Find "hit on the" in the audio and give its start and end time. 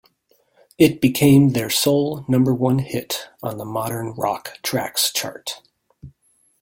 2.79-3.65